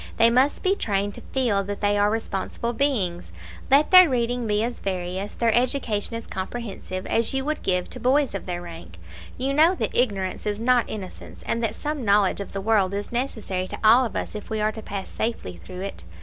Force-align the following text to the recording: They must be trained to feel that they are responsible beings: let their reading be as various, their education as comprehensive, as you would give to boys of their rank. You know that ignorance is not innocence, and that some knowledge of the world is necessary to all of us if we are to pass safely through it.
They 0.17 0.31
must 0.31 0.63
be 0.63 0.73
trained 0.73 1.13
to 1.13 1.21
feel 1.31 1.63
that 1.65 1.79
they 1.79 1.95
are 1.95 2.09
responsible 2.09 2.73
beings: 2.73 3.31
let 3.69 3.91
their 3.91 4.09
reading 4.09 4.47
be 4.47 4.63
as 4.63 4.79
various, 4.79 5.35
their 5.35 5.53
education 5.53 6.15
as 6.15 6.25
comprehensive, 6.25 7.05
as 7.05 7.31
you 7.35 7.45
would 7.45 7.61
give 7.61 7.87
to 7.91 7.99
boys 7.99 8.33
of 8.33 8.47
their 8.47 8.63
rank. 8.63 8.97
You 9.37 9.53
know 9.53 9.75
that 9.75 9.95
ignorance 9.95 10.47
is 10.47 10.59
not 10.59 10.89
innocence, 10.89 11.43
and 11.45 11.61
that 11.61 11.75
some 11.75 12.03
knowledge 12.03 12.41
of 12.41 12.51
the 12.51 12.61
world 12.61 12.95
is 12.95 13.11
necessary 13.11 13.67
to 13.67 13.79
all 13.83 14.03
of 14.03 14.15
us 14.15 14.33
if 14.33 14.49
we 14.49 14.59
are 14.59 14.71
to 14.71 14.81
pass 14.81 15.07
safely 15.07 15.57
through 15.63 15.81
it. 15.81 16.03